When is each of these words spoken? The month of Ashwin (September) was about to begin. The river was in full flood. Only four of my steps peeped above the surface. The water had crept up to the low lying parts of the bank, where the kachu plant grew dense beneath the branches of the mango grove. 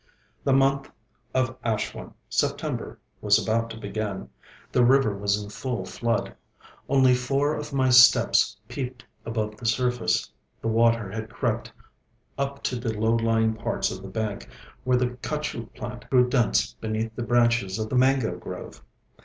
The 0.43 0.51
month 0.51 0.89
of 1.31 1.61
Ashwin 1.63 2.15
(September) 2.27 2.97
was 3.21 3.37
about 3.37 3.69
to 3.69 3.77
begin. 3.79 4.29
The 4.71 4.83
river 4.83 5.15
was 5.15 5.39
in 5.43 5.51
full 5.51 5.85
flood. 5.85 6.33
Only 6.89 7.13
four 7.13 7.53
of 7.55 7.71
my 7.71 7.91
steps 7.91 8.57
peeped 8.67 9.05
above 9.27 9.57
the 9.57 9.67
surface. 9.67 10.31
The 10.59 10.69
water 10.69 11.11
had 11.11 11.29
crept 11.29 11.71
up 12.35 12.63
to 12.63 12.77
the 12.77 12.97
low 12.99 13.15
lying 13.15 13.53
parts 13.53 13.91
of 13.91 14.01
the 14.01 14.07
bank, 14.09 14.49
where 14.85 14.97
the 14.97 15.09
kachu 15.21 15.71
plant 15.75 16.09
grew 16.09 16.27
dense 16.27 16.73
beneath 16.73 17.15
the 17.15 17.21
branches 17.21 17.77
of 17.77 17.87
the 17.89 17.95
mango 17.95 18.35
grove. 18.35 18.81